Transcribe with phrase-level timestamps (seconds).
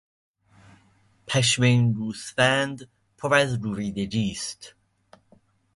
[1.27, 4.75] پشم این گوسفندپر از گوریدگی است.